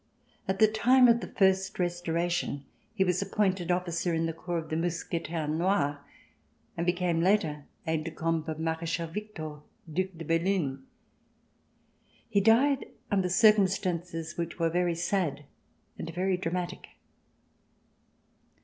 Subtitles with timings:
[0.47, 4.57] At the time of the First Restora tion he was appointed officer in the corps
[4.57, 5.97] of the Mousquetaires Noirs
[6.75, 9.57] and became later aide de camp of Marechal Victor,
[9.93, 10.87] Due de Bellune.
[12.27, 15.45] He died under circumstances which were very sad
[15.99, 16.87] and very dramatic.